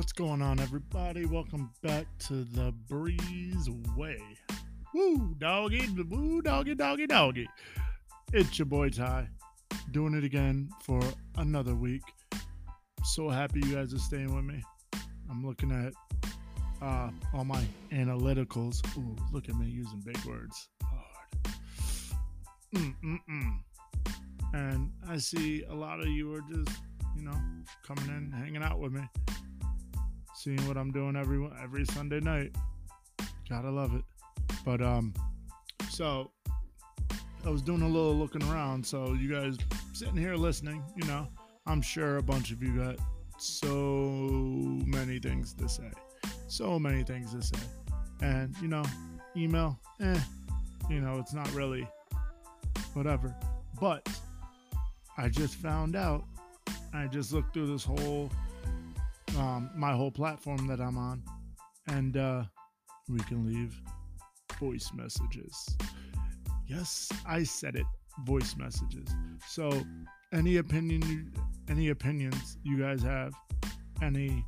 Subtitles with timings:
[0.00, 1.26] What's going on, everybody?
[1.26, 4.16] Welcome back to the Breeze Way.
[4.94, 7.46] Woo, doggy, woo, doggy, doggy, doggy.
[8.32, 9.28] It's your boy Ty,
[9.90, 11.02] doing it again for
[11.36, 12.00] another week.
[13.04, 14.62] So happy you guys are staying with me.
[15.30, 15.92] I'm looking at
[16.82, 18.82] uh, all my analyticals.
[18.96, 20.70] Ooh, look at me using big words.
[20.90, 21.56] Lord.
[22.74, 23.58] Mm-mm-mm.
[24.54, 26.80] And I see a lot of you are just,
[27.14, 27.36] you know,
[27.86, 29.02] coming in, hanging out with me
[30.42, 32.56] seeing what I'm doing every every Sunday night.
[33.48, 34.02] Gotta love it.
[34.64, 35.12] But um,
[35.90, 36.30] so
[37.44, 38.86] I was doing a little looking around.
[38.86, 39.58] So you guys
[39.92, 41.28] sitting here listening, you know,
[41.66, 42.96] I'm sure a bunch of you got
[43.36, 43.66] so
[44.86, 45.90] many things to say,
[46.48, 47.62] so many things to say,
[48.22, 48.84] and you know,
[49.36, 50.20] email, eh,
[50.88, 51.86] you know, it's not really
[52.94, 53.34] whatever.
[53.78, 54.08] But
[55.18, 56.24] I just found out.
[56.92, 58.30] I just looked through this whole
[59.38, 61.22] um, my whole platform that I'm on,
[61.86, 62.44] and uh,
[63.08, 63.80] we can leave
[64.58, 65.76] voice messages.
[66.66, 67.86] Yes, I said it.
[68.24, 69.08] Voice messages.
[69.48, 69.70] So,
[70.32, 71.26] any opinion, you,
[71.68, 73.32] any opinions you guys have,
[74.02, 74.44] any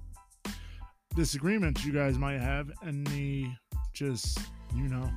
[1.14, 3.56] disagreements you guys might have, any
[3.92, 4.38] just
[4.74, 5.10] you know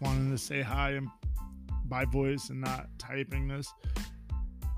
[0.00, 1.08] wanting to say hi and
[1.86, 3.72] by voice and not typing this,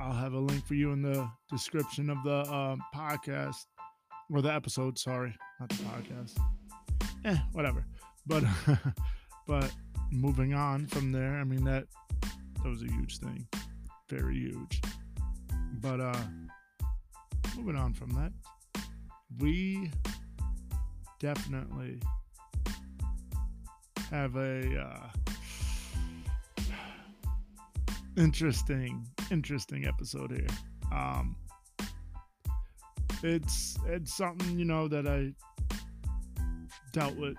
[0.01, 3.67] I'll have a link for you in the description of the uh, podcast
[4.33, 4.99] or the episode.
[4.99, 6.39] Sorry, not the podcast.
[7.25, 7.85] Eh, whatever.
[8.27, 8.45] But
[9.47, 9.71] but
[10.11, 11.85] moving on from there, I mean that
[12.63, 13.47] that was a huge thing,
[14.09, 14.81] very huge.
[15.81, 16.21] But uh,
[17.57, 18.33] moving on from that,
[19.39, 19.91] we
[21.19, 22.01] definitely
[24.11, 25.09] have a uh,
[28.17, 30.47] interesting interesting episode here.
[30.93, 31.37] Um,
[33.23, 35.33] it's it's something you know that I
[36.93, 37.37] dealt with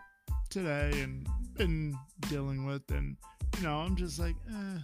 [0.49, 1.97] today and been
[2.29, 3.17] dealing with, and
[3.57, 4.79] you know I'm just like, eh,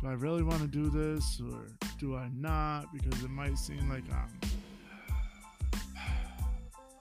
[0.00, 1.66] do I really want to do this or
[1.98, 2.86] do I not?
[2.92, 4.50] Because it might seem like I'm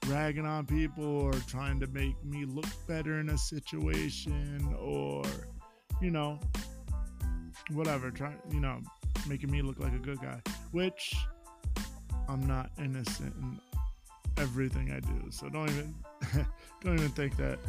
[0.09, 5.23] ragging on people or trying to make me look better in a situation or
[6.01, 6.39] you know
[7.73, 8.79] whatever trying you know
[9.27, 10.41] making me look like a good guy
[10.71, 11.15] which
[12.29, 13.59] I'm not innocent in
[14.37, 15.31] everything I do.
[15.31, 15.95] So don't even
[16.81, 17.59] don't even think that.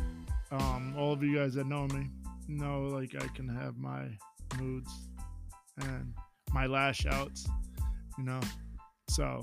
[0.52, 2.10] Um, all of you guys that know me
[2.48, 4.02] know like I can have my
[4.58, 4.90] moods
[5.78, 6.12] and
[6.52, 7.48] my lash outs,
[8.18, 8.40] you know.
[9.08, 9.42] So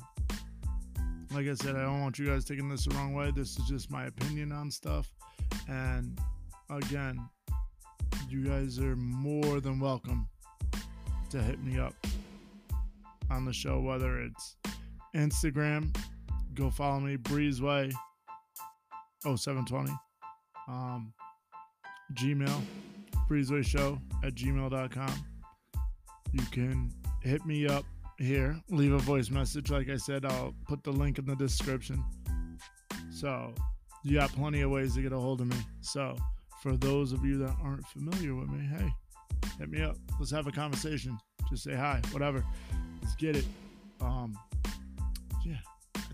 [1.33, 3.31] like I said, I don't want you guys taking this the wrong way.
[3.31, 5.11] This is just my opinion on stuff.
[5.67, 6.19] And
[6.69, 7.27] again,
[8.29, 10.27] you guys are more than welcome
[11.29, 11.93] to hit me up
[13.29, 14.55] on the show, whether it's
[15.17, 15.95] Instagram,
[16.53, 17.91] go follow me, Breezeway
[19.23, 19.91] 0720.
[20.67, 21.13] Um,
[22.13, 22.61] Gmail,
[23.29, 25.25] Breezeway Show at gmail.com.
[26.31, 26.91] You can
[27.21, 27.85] hit me up
[28.17, 29.69] here, leave a voice message.
[29.69, 32.03] Like I said, I'll put the link in the description.
[33.11, 33.53] So
[34.03, 35.57] you got plenty of ways to get a hold of me.
[35.81, 36.15] So
[36.61, 38.89] for those of you that aren't familiar with me, hey,
[39.59, 39.97] hit me up.
[40.19, 41.17] Let's have a conversation.
[41.49, 42.43] Just say hi, whatever.
[43.01, 43.45] Let's get it.
[44.01, 44.37] Um,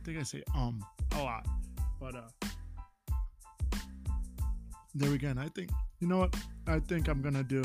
[0.03, 0.84] think I say um
[1.16, 1.47] a lot,
[2.00, 2.47] but uh,
[4.94, 6.36] there again, I think you know what?
[6.68, 7.64] I think I'm gonna do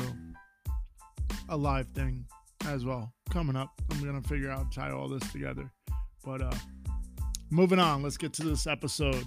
[1.49, 2.25] a live thing
[2.65, 3.69] as well coming up.
[3.91, 5.69] I'm gonna figure out tie all this together,
[6.23, 6.51] but uh,
[7.49, 8.03] moving on.
[8.03, 9.25] Let's get to this episode.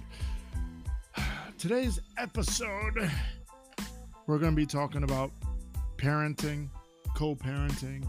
[1.59, 3.11] Today's episode,
[4.25, 5.31] we're gonna be talking about
[5.97, 6.67] parenting,
[7.15, 8.07] co-parenting,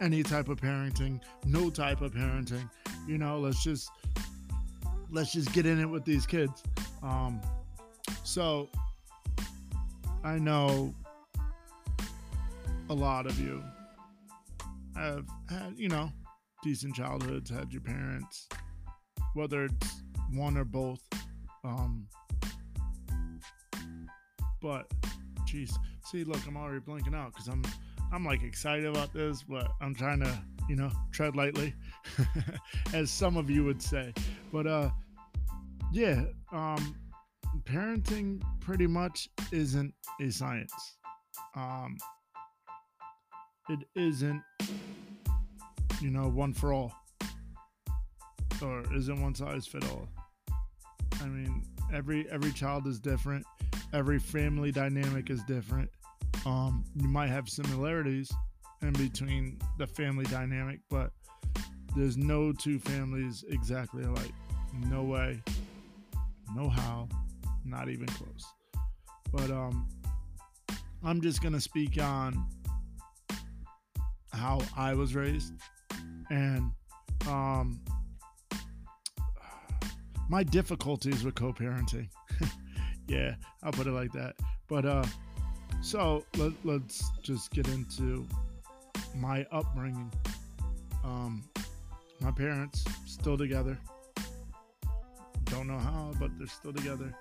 [0.00, 2.70] any type of parenting, no type of parenting,
[3.08, 3.90] you know let's just
[5.10, 6.62] let's just get in it with these kids.
[7.02, 7.40] Um
[8.28, 8.68] so
[10.22, 10.94] i know
[12.90, 13.62] a lot of you
[14.94, 16.10] have had you know
[16.62, 18.46] decent childhoods had your parents
[19.32, 20.02] whether it's
[20.34, 21.00] one or both
[21.64, 22.06] um
[24.60, 24.86] but
[25.46, 25.72] jeez
[26.04, 27.62] see look i'm already blinking out because i'm
[28.12, 31.74] i'm like excited about this but i'm trying to you know tread lightly
[32.94, 34.12] as some of you would say.
[34.52, 34.90] But uh,
[35.92, 36.94] yeah, um,
[37.64, 40.96] parenting pretty much isn't a science.
[41.56, 41.96] Um,
[43.68, 44.42] it isn't,
[46.00, 46.92] you know, one for all,
[48.62, 50.08] or isn't one size fit all.
[51.20, 53.44] I mean, every every child is different.
[53.92, 55.90] Every family dynamic is different.
[56.46, 58.30] Um, you might have similarities
[58.82, 61.10] in between the family dynamic, but
[61.96, 64.32] there's no two families exactly alike.
[64.86, 65.42] No way.
[66.54, 67.08] No how.
[67.64, 68.44] Not even close.
[69.32, 69.88] But um,
[71.02, 72.46] I'm just gonna speak on
[74.32, 75.52] how I was raised
[76.30, 76.70] and
[77.26, 77.80] um,
[80.28, 82.08] my difficulties with co-parenting.
[83.08, 84.36] yeah, I'll put it like that.
[84.68, 85.04] But uh,
[85.80, 88.26] so let, let's just get into
[89.18, 90.12] my upbringing.
[91.04, 91.44] Um,
[92.20, 93.78] my parents still together.
[95.44, 97.12] Don't know how, but they're still together.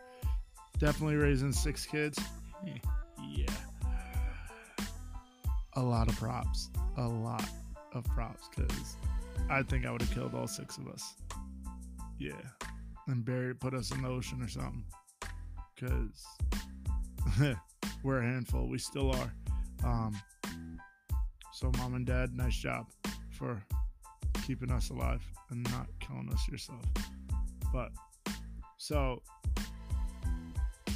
[0.80, 2.20] Definitely raising six kids.
[2.66, 3.46] yeah.
[5.74, 6.70] A lot of props.
[6.98, 7.48] A lot
[7.94, 8.96] of props because
[9.50, 11.16] I think I would have killed all six of us.
[12.20, 12.32] Yeah.
[13.08, 14.84] And buried, put us in the ocean or something.
[15.76, 16.26] Because
[18.04, 18.68] we're a handful.
[18.68, 19.34] We still are.
[19.84, 20.20] Um,
[21.58, 22.86] so, mom and dad, nice job
[23.32, 23.60] for
[24.46, 26.84] keeping us alive and not killing us yourself.
[27.74, 27.90] But,
[28.78, 29.24] so,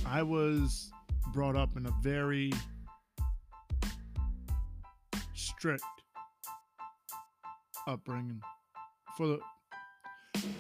[0.06, 0.92] I was
[1.34, 2.54] brought up in a very
[5.34, 5.84] strict
[7.88, 8.40] upbringing
[9.18, 9.40] for the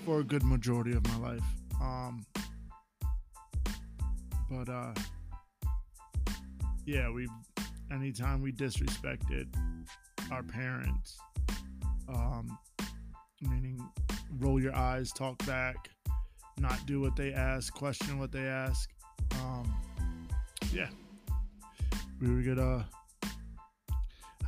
[0.03, 1.43] for a good majority of my life.
[1.79, 2.25] Um,
[4.49, 4.95] but uh,
[6.87, 7.27] yeah, we
[7.91, 9.47] anytime we disrespected
[10.31, 11.17] our parents,
[12.07, 12.57] um,
[13.41, 13.79] meaning
[14.39, 15.89] roll your eyes, talk back,
[16.57, 18.89] not do what they ask, question what they ask.
[19.35, 19.73] Um,
[20.73, 20.89] yeah,
[22.19, 22.85] we would get a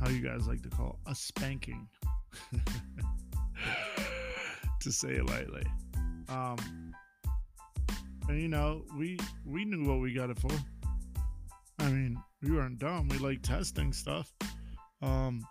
[0.00, 1.88] how you guys like to call it, a spanking.
[4.84, 5.64] to say it lightly.
[6.28, 6.92] Um,
[8.28, 10.50] and you know, we we knew what we got it for.
[11.78, 13.08] I mean, we weren't dumb.
[13.08, 14.32] We like testing stuff.
[15.00, 15.46] Um,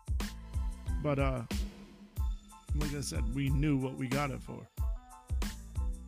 [1.02, 1.42] but uh,
[2.76, 4.68] like I said, we knew what we got it for.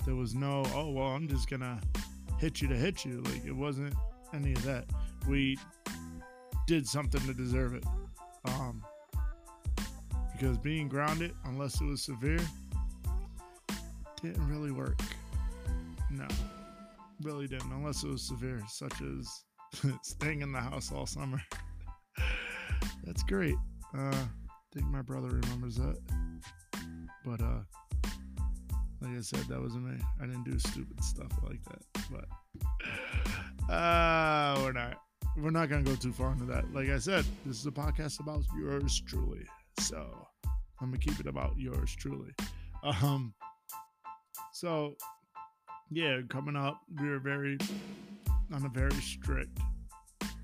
[0.05, 1.81] There was no, oh well, I'm just gonna
[2.39, 3.21] hit you to hit you.
[3.21, 3.95] Like it wasn't
[4.33, 4.85] any of that.
[5.27, 5.57] We
[6.67, 7.83] did something to deserve it.
[8.45, 8.83] Um,
[10.33, 12.41] because being grounded, unless it was severe,
[14.21, 14.99] didn't really work.
[16.11, 16.27] No,
[17.21, 19.44] really didn't, unless it was severe, such as
[20.03, 21.41] staying in the house all summer.
[23.03, 23.55] That's great.
[23.97, 24.27] Uh, I
[24.73, 25.97] think my brother remembers that.
[27.25, 27.61] But uh,
[29.01, 29.97] like I said, that wasn't me.
[30.21, 31.81] I didn't do stupid stuff like that.
[32.11, 34.97] But uh, we're not.
[35.37, 36.73] We're not gonna go too far into that.
[36.73, 39.45] Like I said, this is a podcast about yours truly.
[39.79, 40.27] So
[40.79, 42.31] I'm gonna keep it about yours truly.
[42.83, 43.33] Um,
[44.53, 44.95] so
[45.91, 47.57] yeah, coming up, we are very
[48.53, 49.59] on a very strict,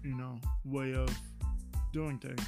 [0.04, 1.10] you know, way of
[1.94, 2.46] doing things.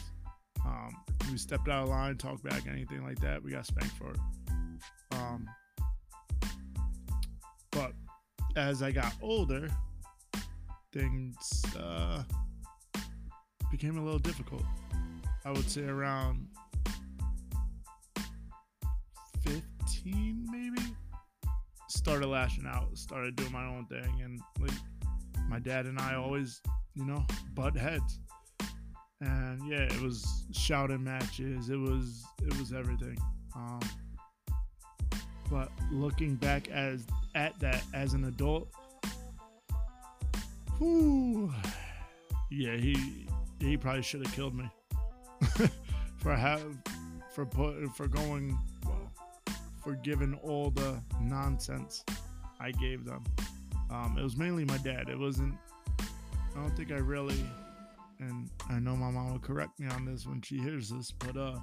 [0.65, 0.95] Um,
[1.31, 4.19] we stepped out of line, talked back, anything like that, we got spanked for it.
[5.11, 5.47] Um,
[7.71, 7.91] but
[8.55, 9.67] as I got older,
[10.91, 12.23] things uh,
[13.71, 14.63] became a little difficult.
[15.45, 16.47] I would say around
[19.41, 20.81] 15 maybe
[21.89, 24.71] started lashing out started doing my own thing and like
[25.53, 26.61] my dad and i always
[26.95, 27.23] you know
[27.53, 28.19] butt heads.
[29.21, 31.69] And yeah it was shouting matches.
[31.69, 33.17] It was it was everything.
[33.55, 33.79] Um
[35.51, 37.05] but looking back as
[37.36, 38.67] at that as an adult
[40.79, 41.53] whew,
[42.50, 43.27] yeah he
[43.60, 44.67] he probably should have killed me.
[46.17, 46.63] For have
[47.36, 49.12] for put for going well
[49.83, 52.03] for giving all the nonsense
[52.60, 53.24] I gave them.
[53.89, 55.09] Um, it was mainly my dad.
[55.09, 55.55] It wasn't.
[55.99, 57.43] I don't think I really,
[58.19, 61.35] and I know my mom will correct me on this when she hears this, but
[61.35, 61.57] uh,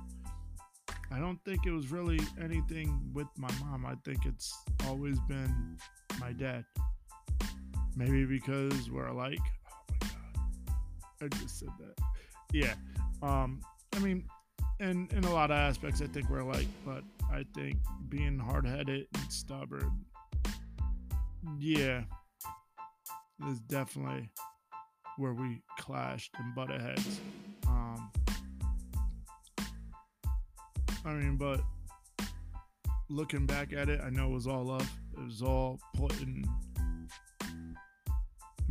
[1.13, 3.87] I don't think it was really anything with my mom.
[3.87, 4.53] I think it's
[4.87, 5.77] always been
[6.21, 6.65] my dad.
[7.97, 9.39] Maybe because we're alike.
[10.03, 10.07] Oh
[11.21, 12.05] my god, I just said that.
[12.53, 12.75] Yeah.
[13.23, 13.61] Um.
[13.93, 14.25] I mean,
[14.79, 18.67] in in a lot of aspects, I think we're alike, but I think being hard
[18.67, 20.05] headed and stubborn,
[21.59, 22.03] yeah,
[23.49, 24.31] is definitely
[25.17, 27.21] where we clashed and butted heads.
[27.67, 28.11] Um,
[31.05, 31.61] I mean, but
[33.09, 34.91] looking back at it, I know it was all love.
[35.17, 36.47] It was all putting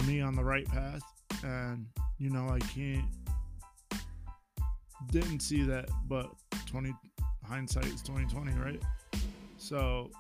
[0.06, 1.04] me on the right path,
[1.44, 1.86] and
[2.18, 3.06] you know, I can't
[5.12, 6.30] didn't see that, but
[6.68, 6.94] 20
[7.48, 8.82] hindsight is 2020, right?
[9.58, 10.12] So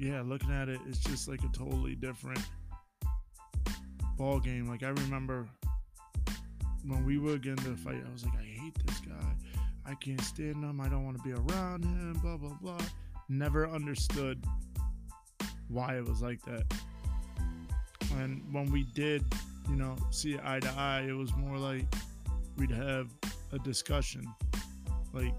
[0.00, 2.40] yeah, looking at it, it's just like a totally different
[4.16, 4.66] ball game.
[4.66, 5.46] Like I remember
[6.86, 9.34] when we were getting to fight, I was like, I hate this guy.
[9.84, 10.80] I can't stand him.
[10.80, 12.14] I don't want to be around him.
[12.22, 12.80] Blah blah blah.
[13.28, 14.42] Never understood
[15.68, 16.64] why it was like that.
[18.16, 19.22] And when we did,
[19.68, 21.84] you know, see eye to eye, it was more like
[22.56, 23.10] we'd have
[23.52, 24.24] a discussion.
[25.12, 25.34] Like,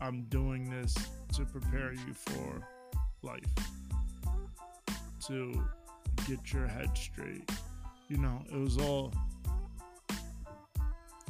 [0.00, 0.94] I'm doing this
[1.34, 2.66] to prepare you for
[3.22, 3.44] life,
[5.26, 5.64] to
[6.26, 7.50] get your head straight.
[8.08, 9.12] You know, it was all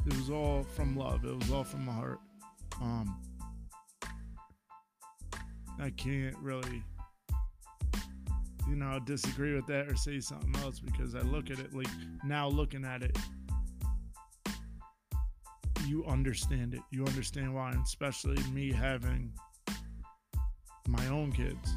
[0.05, 1.23] it was all from love.
[1.23, 2.19] It was all from the heart.
[2.81, 3.19] Um
[5.79, 6.83] I can't really
[8.69, 11.87] you know disagree with that or say something else because I look at it like
[12.23, 13.17] now looking at it
[15.87, 16.81] you understand it.
[16.91, 19.31] You understand why, and especially me having
[20.87, 21.75] my own kids.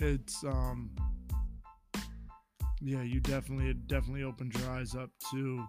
[0.00, 0.90] It's um
[2.80, 5.64] yeah, you definitely it definitely opened your eyes up to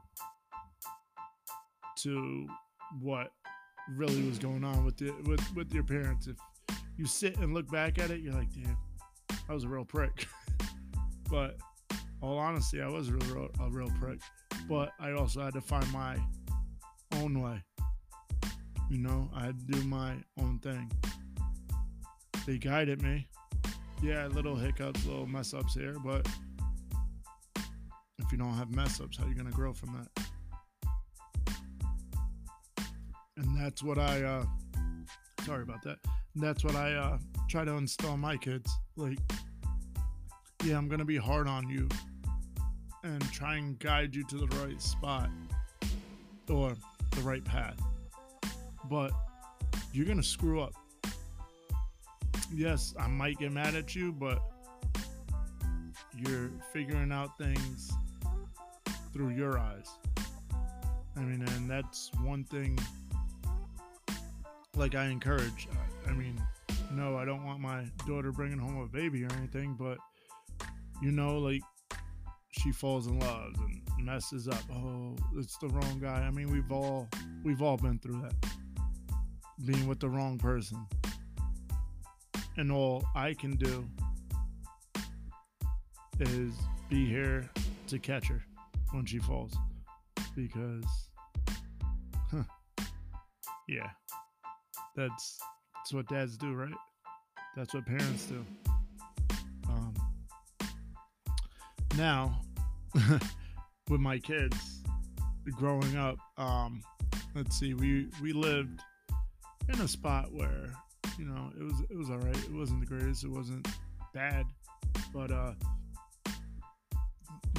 [2.04, 2.48] to
[3.02, 3.32] what
[3.96, 6.28] really was going on with the with with your parents.
[6.28, 6.38] If
[6.98, 8.78] you sit and look back at it, you're like, damn,
[9.48, 10.28] I was a real prick.
[11.30, 11.58] but
[12.22, 14.20] all honesty, I was a real, a real prick.
[14.68, 16.18] But I also had to find my
[17.16, 17.64] own way.
[18.90, 20.92] You know, I had to do my own thing.
[22.46, 23.28] They guided me.
[24.02, 26.26] Yeah, little hiccups, little mess ups here, but
[28.18, 30.26] if you don't have mess ups, how are you gonna grow from that?
[33.38, 34.46] And that's what I uh
[35.46, 35.98] sorry about that.
[36.36, 37.18] That's what I uh
[37.50, 38.72] try to install my kids.
[38.96, 39.20] Like
[40.64, 41.88] yeah, I'm gonna be hard on you
[43.04, 45.30] and try and guide you to the right spot
[46.50, 46.76] or
[47.12, 47.80] the right path.
[48.90, 49.12] But
[49.94, 50.74] you're to screw up.
[52.54, 54.42] Yes, I might get mad at you, but
[56.18, 57.92] you're figuring out things
[59.14, 59.90] through your eyes.
[61.16, 62.78] I mean, and that's one thing
[64.76, 65.68] like I encourage.
[66.08, 66.42] I mean,
[66.92, 69.98] no, I don't want my daughter bringing home a baby or anything, but
[71.02, 71.62] you know, like
[72.52, 74.64] she falls in love and messes up.
[74.74, 76.22] Oh, it's the wrong guy.
[76.22, 77.08] I mean, we've all
[77.44, 78.34] we've all been through that.
[79.66, 80.86] Being with the wrong person.
[82.60, 83.88] And all I can do
[86.20, 86.52] is
[86.90, 87.50] be here
[87.88, 88.44] to catch her
[88.92, 89.56] when she falls.
[90.36, 90.84] Because
[92.30, 92.44] huh,
[93.70, 93.92] yeah.
[94.94, 95.40] That's
[95.74, 96.74] that's what dads do, right?
[97.56, 98.46] That's what parents do.
[99.70, 99.94] Um,
[101.98, 102.42] now
[103.90, 104.82] with my kids
[105.56, 106.18] growing up.
[106.38, 106.84] Um,
[107.36, 108.82] let's see, we we lived
[109.70, 110.74] in a spot where
[111.20, 112.38] you know it was it was all right.
[112.38, 113.26] It wasn't the greatest.
[113.26, 113.68] It wasn't
[114.14, 114.46] bad,
[115.14, 115.52] but uh,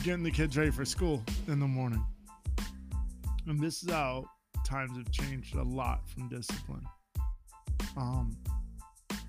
[0.02, 2.02] getting the kids ready for school in the morning.
[3.47, 4.25] And this is how
[4.67, 6.85] times have changed a lot from discipline.
[7.97, 8.37] Um,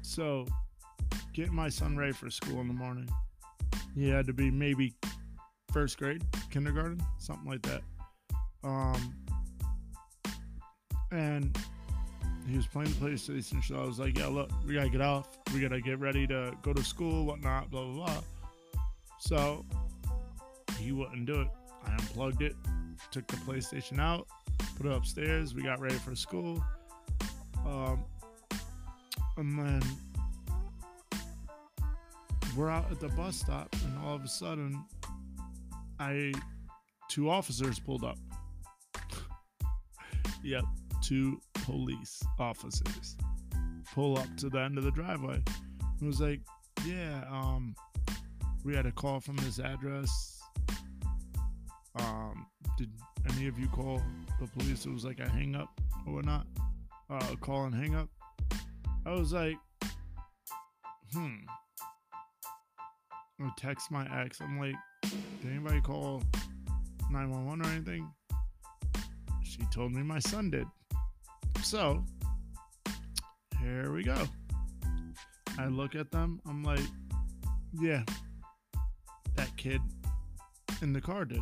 [0.02, 0.48] so
[1.34, 3.10] getting my son ready for school in the morning,
[3.96, 4.94] he had to be maybe
[5.74, 7.82] first grade, kindergarten, something like that.
[8.64, 9.16] Um,
[11.12, 11.58] and
[12.48, 13.64] he was playing PlayStation.
[13.64, 15.28] So I was like, "Yeah, look, we gotta get off.
[15.54, 18.22] We gotta get ready to go to school, whatnot, blah blah blah."
[19.20, 19.66] So
[20.80, 21.48] he wouldn't do it.
[21.86, 22.56] I unplugged it,
[23.12, 24.28] took the PlayStation out,
[24.78, 25.54] put it upstairs.
[25.54, 26.64] We got ready for school.
[27.66, 28.04] Um,
[29.38, 29.82] and then
[32.56, 34.84] we're out at the bus stop, and all of a sudden,
[36.00, 36.34] I
[37.08, 38.18] two officers pulled up.
[40.44, 40.64] yep,
[41.02, 43.16] two police officers
[43.94, 45.42] pull up to the end of the driveway.
[46.02, 46.42] It was like,
[46.86, 47.76] yeah, um,
[48.64, 50.40] we had a call from this address.
[51.96, 52.46] Um,
[52.78, 52.90] did
[53.36, 54.02] any of you call
[54.40, 54.86] the police?
[54.86, 55.70] It was like a hang up
[56.08, 56.48] or whatnot.
[57.10, 58.10] Uh, call and hang up.
[59.06, 59.58] I was like,
[61.14, 61.36] hmm.
[63.40, 64.40] I text my ex.
[64.40, 66.22] I'm like, did anybody call
[67.12, 68.12] 911 or anything?
[69.44, 70.68] She told me my son did.
[71.64, 72.04] So,
[73.62, 74.28] here we go.
[75.58, 76.42] I look at them.
[76.48, 76.80] I'm like,
[77.74, 78.04] yeah,
[79.36, 79.82] that kid
[80.82, 81.42] in the car did.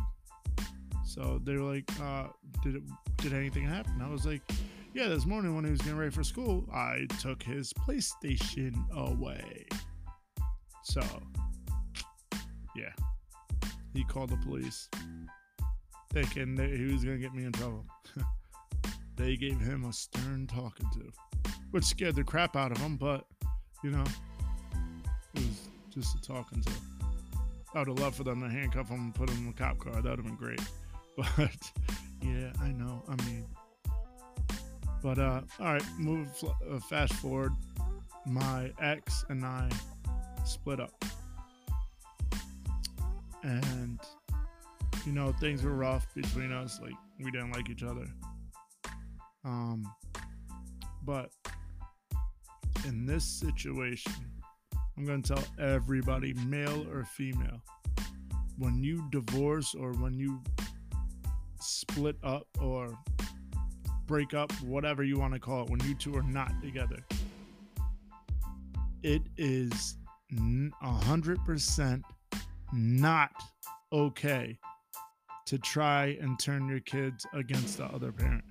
[1.04, 2.28] So they were like, uh,
[2.62, 2.82] did it,
[3.16, 4.00] did anything happen?
[4.02, 4.42] I was like,
[4.94, 9.66] yeah, this morning when he was getting ready for school, I took his PlayStation away.
[10.82, 11.02] So,
[12.76, 12.92] yeah
[13.92, 14.88] he called the police,
[16.12, 17.84] thinking that he was to get me in trouble.
[19.16, 23.26] they gave him a stern talking to, which scared the crap out of him, but,
[23.82, 24.04] you know,
[25.34, 26.72] it was just a talking to.
[27.74, 29.78] I would have loved for them to handcuff him and put him in a cop
[29.78, 29.94] car.
[29.94, 30.60] That would have been great.
[31.36, 31.72] But,
[32.22, 33.02] yeah, I know.
[33.06, 33.44] I mean,
[35.02, 36.28] but, uh, all right, move
[36.70, 37.52] uh, fast forward.
[38.24, 39.68] My ex and I
[40.44, 41.04] split up
[43.42, 44.00] and
[45.06, 46.80] you know things were rough between us.
[46.80, 48.06] Like we didn't like each other.
[49.44, 49.84] Um,
[51.04, 51.30] but
[52.86, 54.12] in this situation,
[54.96, 57.62] I'm going to tell everybody, male or female,
[58.58, 60.40] when you divorce or when you
[61.60, 62.98] split up or
[64.06, 66.98] break up, whatever you want to call it, when you two are not together,
[69.02, 69.96] it is
[70.82, 72.04] a hundred percent
[72.72, 73.30] not
[73.92, 74.58] okay
[75.46, 78.44] to try and turn your kids against the other parent.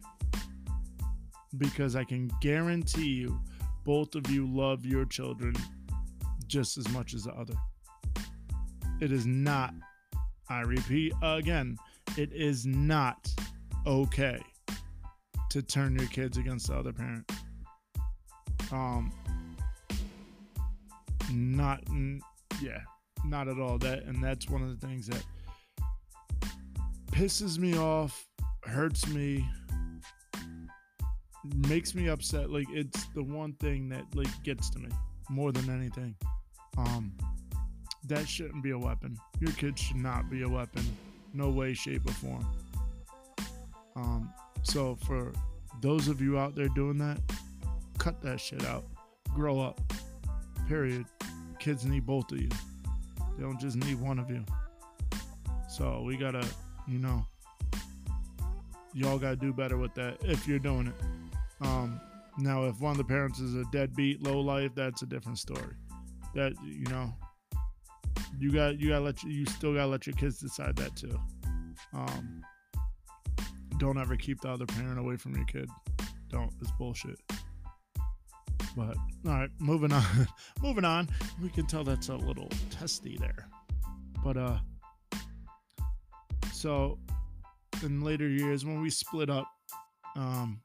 [1.58, 3.39] Because I can guarantee you,
[3.84, 5.56] both of you love your children
[6.48, 7.56] just as much as the other.
[9.01, 9.74] It is not,
[10.50, 11.77] I repeat again,
[12.18, 13.29] it is not
[13.88, 14.41] okay
[15.50, 17.32] to turn your kids against the other parent.
[18.72, 19.12] Um,
[21.32, 21.82] not,
[22.62, 22.82] yeah,
[23.25, 23.77] not at all.
[23.77, 25.24] That, and that's one of the things that
[27.12, 28.27] pisses me off,
[28.63, 29.48] hurts me,
[31.43, 32.50] makes me upset.
[32.50, 34.89] Like it's the one thing that like gets to me
[35.29, 36.15] more than anything.
[36.77, 37.13] Um,
[38.08, 39.17] that shouldn't be a weapon.
[39.39, 40.84] Your kids should not be a weapon.
[41.34, 42.46] No way, shape, or form.
[43.96, 45.31] Um, so for
[45.81, 47.19] those of you out there doing that,
[47.98, 48.86] cut that shit out.
[49.34, 49.79] Grow up.
[50.67, 51.05] Period.
[51.60, 52.50] Kids need both of you.
[53.38, 54.43] They don't just need one of you.
[55.69, 56.46] So we gotta,
[56.88, 57.25] you know,
[58.93, 60.93] y'all gotta do better with that if you're doing it.
[61.61, 61.99] Um,
[62.37, 65.75] now, if one of the parents is a deadbeat, low life, that's a different story.
[66.35, 67.13] That you know,
[68.37, 71.19] you got you gotta let you, you still gotta let your kids decide that too.
[71.93, 72.43] Um,
[73.77, 75.69] don't ever keep the other parent away from your kid.
[76.29, 76.51] Don't.
[76.61, 77.19] It's bullshit.
[78.75, 80.03] But all right, moving on.
[80.61, 81.09] moving on.
[81.41, 83.48] We can tell that's a little testy there.
[84.24, 84.57] But uh,
[86.53, 87.00] so
[87.83, 89.48] in later years when we split up,
[90.15, 90.61] um,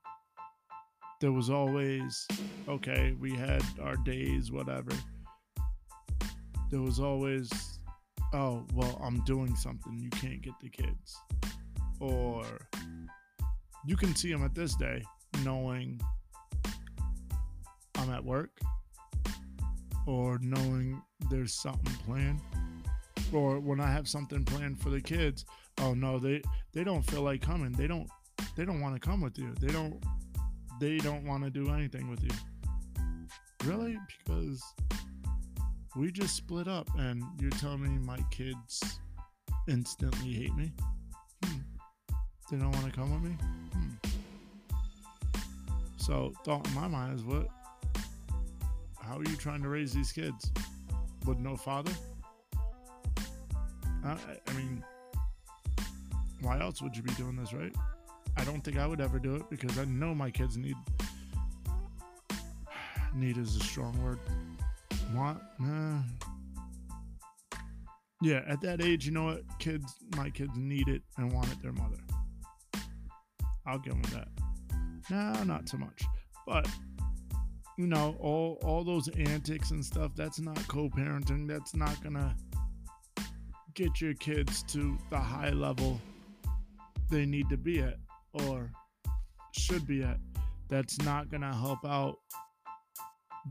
[1.21, 2.27] there was always
[2.69, 3.15] okay.
[3.19, 4.93] We had our days, whatever.
[6.71, 7.51] There was always,
[8.33, 9.99] oh well, I'm doing something.
[9.99, 11.17] You can't get the kids,
[12.01, 12.45] or
[13.87, 15.03] you can see them at this day,
[15.45, 16.01] knowing
[17.97, 18.59] I'm at work,
[20.07, 21.01] or knowing
[21.31, 22.41] there's something planned,
[23.33, 25.45] or when I have something planned for the kids.
[25.79, 27.73] Oh no, they they don't feel like coming.
[27.73, 28.09] They don't
[28.57, 29.55] they don't want to come with you.
[29.61, 30.03] They don't
[30.81, 32.31] they don't want to do anything with you.
[33.65, 33.99] Really?
[34.25, 34.63] Because
[35.97, 38.99] we just split up and you're telling me my kids
[39.69, 40.73] instantly hate me?
[41.45, 41.59] Hmm.
[42.51, 43.37] They don't want to come with me?
[45.97, 47.49] So thought in my mind is what
[49.01, 50.53] how are you trying to raise these kids?
[51.25, 51.93] With no father?
[54.05, 54.85] I, I mean
[56.43, 57.75] why else would you be doing this, right?
[58.37, 60.77] I don't think I would ever do it because I know my kids need
[63.15, 64.19] need is a strong word.
[65.15, 65.41] Want?
[65.59, 66.01] Nah.
[68.21, 69.43] Yeah, at that age, you know what?
[69.59, 71.99] Kids, my kids need it and wanted their mother.
[73.67, 74.29] I'll give them that.
[75.11, 76.03] No, not so much.
[76.47, 76.69] But
[77.79, 81.49] you know, all all those antics and stuff, that's not co-parenting.
[81.49, 82.35] That's not gonna
[83.75, 86.01] get your kids to the high level
[87.11, 87.99] they need to be at
[88.35, 88.71] or
[89.53, 90.19] should be at.
[90.69, 92.19] That's not gonna help out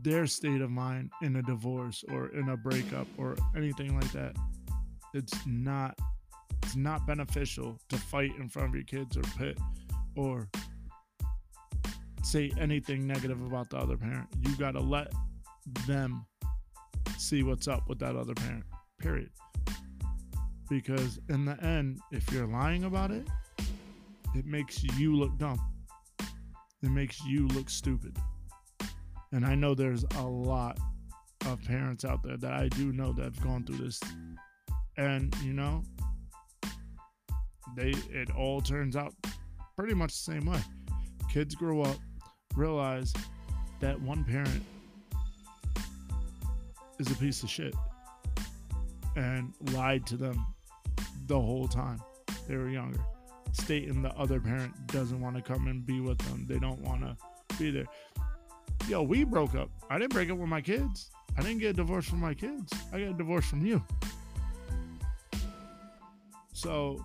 [0.02, 4.36] their state of mind in a divorce or in a breakup or anything like that.
[5.14, 5.98] It's not
[6.62, 9.58] it's not beneficial to fight in front of your kids or pit
[10.16, 10.48] or
[12.22, 14.26] say anything negative about the other parent.
[14.40, 15.12] You got to let
[15.86, 16.24] them
[17.18, 18.64] see what's up with that other parent.
[18.98, 19.30] Period.
[20.70, 23.28] Because in the end, if you're lying about it,
[24.34, 25.58] it makes you look dumb.
[26.82, 28.16] It makes you look stupid.
[29.32, 30.78] And I know there's a lot
[31.46, 34.00] of parents out there that I do know that have gone through this.
[34.96, 35.82] And, you know,
[37.76, 39.14] they it all turns out
[39.76, 40.60] pretty much the same way.
[41.32, 41.96] Kids grow up
[42.54, 43.12] realize
[43.80, 44.62] that one parent
[46.98, 47.74] is a piece of shit
[49.16, 50.46] and lied to them
[51.26, 52.00] the whole time
[52.48, 53.00] they were younger,
[53.54, 56.46] stating the other parent doesn't want to come and be with them.
[56.48, 57.16] They don't want to
[57.58, 57.86] be there.
[58.88, 59.70] Yo, we broke up.
[59.88, 61.10] I didn't break up with my kids.
[61.38, 62.72] I didn't get a divorce from my kids.
[62.92, 63.82] I got a divorce from you.
[66.52, 67.04] So,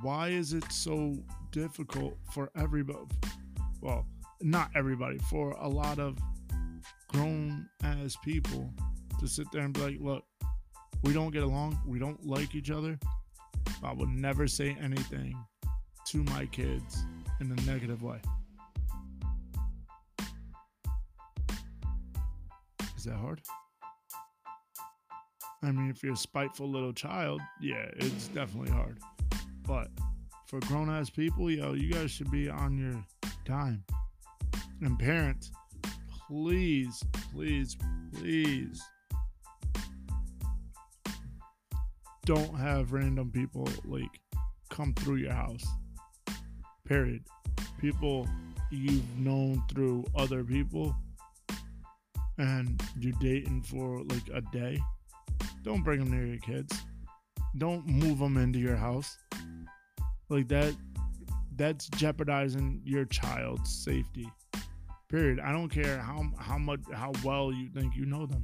[0.00, 1.16] why is it so
[1.50, 3.00] difficult for everybody?
[3.82, 4.06] well,
[4.40, 6.16] not everybody, for a lot of
[7.08, 8.72] grown ass people
[9.20, 10.24] to sit there and be like, look,
[11.02, 12.98] we don't get along, we don't like each other.
[13.84, 15.36] I would never say anything
[16.06, 17.04] to my kids
[17.40, 18.20] in a negative way.
[22.96, 23.40] Is that hard?
[25.64, 28.98] I mean, if you're a spiteful little child, yeah, it's definitely hard.
[29.66, 29.88] But
[30.46, 33.04] for grown ass people, yo, you guys should be on your
[33.44, 33.84] time.
[34.80, 35.50] And parents,
[36.28, 37.76] please, please,
[38.12, 38.82] please
[42.24, 44.20] don't have random people like
[44.70, 45.64] come through your house.
[46.84, 47.22] Period.
[47.78, 48.28] People
[48.70, 50.94] you've known through other people
[52.38, 54.80] and you're dating for like a day
[55.62, 56.76] don't bring them near your kids.
[57.56, 59.16] Don't move them into your house.
[60.28, 60.74] Like that
[61.56, 64.28] that's jeopardizing your child's safety.
[65.08, 65.38] Period.
[65.40, 68.42] I don't care how how much how well you think you know them.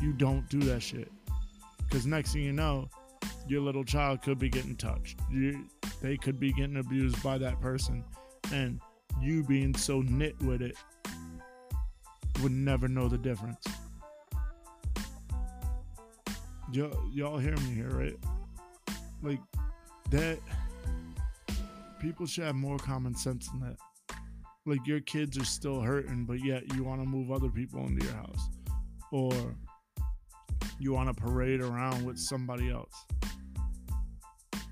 [0.00, 1.10] You don't do that shit.
[1.90, 2.88] Cuz next thing you know,
[3.48, 5.18] your little child could be getting touched.
[5.30, 5.64] You,
[6.02, 8.04] they could be getting abused by that person
[8.52, 8.80] and
[9.20, 10.76] you being so knit with it
[12.42, 13.64] would never know the difference.
[16.72, 18.16] Y'all, y'all hear me here, right?
[19.22, 19.40] Like
[20.10, 20.38] that.
[22.00, 23.76] People should have more common sense than that.
[24.66, 28.04] Like your kids are still hurting, but yet you want to move other people into
[28.04, 28.48] your house,
[29.10, 29.32] or
[30.78, 32.94] you want to parade around with somebody else.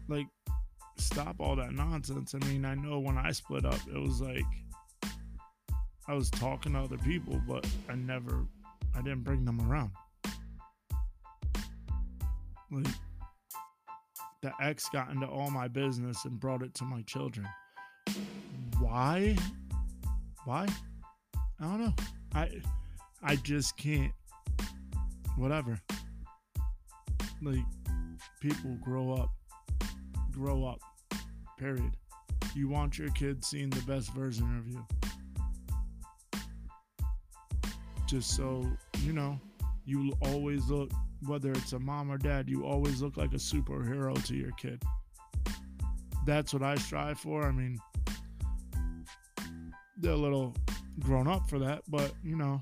[0.09, 0.27] Like,
[0.97, 2.35] stop all that nonsense.
[2.35, 4.45] I mean, I know when I split up, it was like
[6.09, 8.47] I was talking to other people, but I never,
[8.95, 9.91] I didn't bring them around.
[12.71, 12.87] Like
[14.43, 17.49] the ex got into all my business and brought it to my children.
[18.79, 19.37] Why?
[20.45, 20.67] Why?
[21.61, 21.95] I don't know.
[22.35, 22.51] I
[23.23, 24.13] I just can't.
[25.37, 25.81] Whatever.
[27.43, 27.65] Like
[28.41, 29.31] people grow up.
[30.37, 30.81] Grow up.
[31.59, 31.97] Period.
[32.55, 34.87] You want your kids seeing the best version of you.
[38.07, 38.71] Just so,
[39.01, 39.41] you know,
[39.87, 40.91] you always look
[41.25, 44.83] whether it's a mom or dad, you always look like a superhero to your kid.
[46.27, 47.45] That's what I strive for.
[47.45, 47.79] I mean,
[49.97, 50.55] they're a little
[50.99, 52.61] grown up for that, but you know,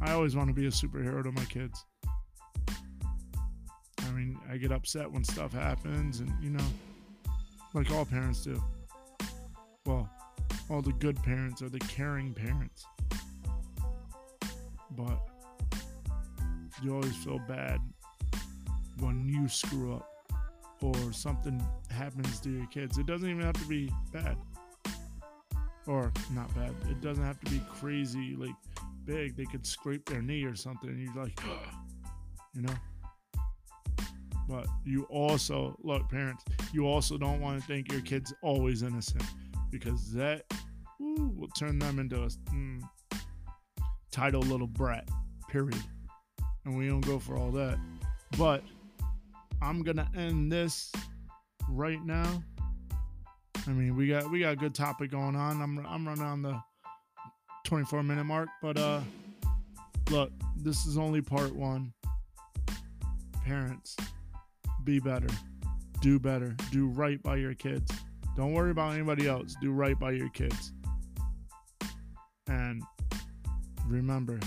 [0.00, 1.84] I always want to be a superhero to my kids.
[4.00, 6.64] I mean, I get upset when stuff happens, and you know,
[7.74, 8.62] like all parents do.
[9.84, 10.08] Well,
[10.70, 12.86] all the good parents are the caring parents.
[14.92, 15.18] But
[16.82, 17.80] you always feel bad
[19.00, 20.08] when you screw up
[20.80, 22.98] or something happens to your kids.
[22.98, 24.36] It doesn't even have to be bad.
[25.86, 26.74] Or not bad.
[26.88, 28.54] It doesn't have to be crazy, like
[29.04, 29.36] big.
[29.36, 31.38] They could scrape their knee or something, and you're like,
[32.54, 32.74] you know?
[34.48, 39.24] But you also, look, parents, you also don't want to think your kid's always innocent
[39.70, 40.44] because that
[41.00, 42.82] ooh, will turn them into a mm,
[44.10, 45.08] title little brat,
[45.48, 45.82] period
[46.64, 47.78] and we don't go for all that.
[48.38, 48.62] But
[49.62, 50.90] I'm gonna end this
[51.68, 52.42] right now.
[53.66, 55.60] I mean, we got we got a good topic going on.
[55.60, 56.60] I'm I'm running on the
[57.64, 59.00] 24 minute mark, but uh,
[60.10, 61.92] look, this is only part one.
[63.44, 63.96] Parents,
[64.84, 65.28] be better,
[66.00, 67.90] do better, do right by your kids.
[68.36, 69.54] Don't worry about anybody else.
[69.60, 70.72] Do right by your kids.
[72.48, 72.82] And
[73.86, 74.40] remember,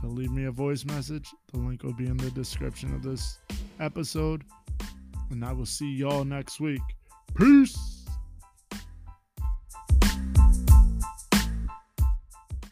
[0.00, 1.30] to leave me a voice message.
[1.52, 3.38] The link will be in the description of this
[3.78, 4.44] episode.
[5.30, 6.82] And I will see y'all next week.
[7.36, 7.89] Peace.